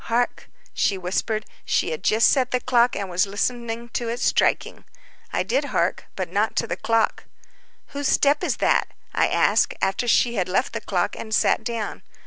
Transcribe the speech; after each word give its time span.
"Hark," 0.05 0.49
she 0.73 0.97
whispered; 0.97 1.45
she 1.63 1.91
had 1.91 2.03
just 2.03 2.27
set 2.27 2.49
the 2.49 2.59
clock, 2.59 2.95
and 2.95 3.07
was 3.07 3.27
listening 3.27 3.89
to 3.89 4.09
its 4.09 4.23
striking. 4.25 4.83
I 5.31 5.43
did 5.43 5.65
hark, 5.65 6.05
but 6.15 6.31
not 6.31 6.55
to 6.55 6.65
the 6.65 6.75
clock. 6.75 7.25
"Whose 7.89 8.07
step 8.07 8.43
is 8.43 8.57
that?" 8.57 8.87
I 9.13 9.27
asked, 9.27 9.75
after 9.79 10.07
she 10.07 10.33
had 10.33 10.49
left 10.49 10.73
the 10.73 10.81
clock, 10.81 11.15
and 11.15 11.31
sat 11.35 11.63
down. 11.63 12.01